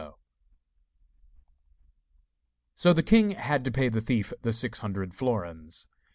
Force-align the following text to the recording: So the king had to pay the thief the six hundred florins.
So 2.73 2.91
the 2.91 3.03
king 3.03 3.29
had 3.31 3.63
to 3.65 3.71
pay 3.71 3.87
the 3.87 4.01
thief 4.01 4.33
the 4.41 4.51
six 4.51 4.79
hundred 4.79 5.13
florins. 5.13 5.85